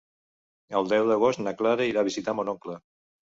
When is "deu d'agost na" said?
0.93-1.53